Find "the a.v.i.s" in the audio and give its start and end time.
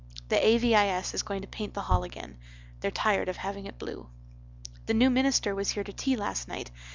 0.29-1.13